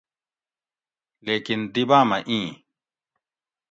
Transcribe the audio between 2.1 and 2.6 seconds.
ایں